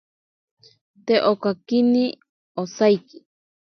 Te 1.05 1.15
okakini 1.31 2.05
osaiki. 2.61 3.17